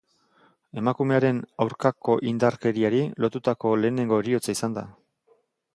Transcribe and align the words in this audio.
Emakumearen 0.81 1.41
aurkakoindarkeriari 1.65 3.03
lotutako 3.27 3.77
lehenengo 3.83 4.21
heriotza 4.23 4.57
izan 4.59 4.79
da. 4.81 4.87